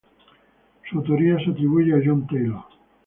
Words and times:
Su 0.89 0.97
autoría 0.97 1.37
se 1.37 1.51
atribuye 1.51 1.93
a 1.93 2.01
John 2.03 2.25
Taylor. 2.25 2.63